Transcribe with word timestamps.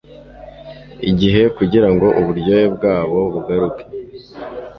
igihe 1.09 1.43
kugira 1.57 1.87
ngo 1.93 2.07
uburyohe 2.19 2.65
bwabo 2.75 3.19
bugaruke 3.33 3.83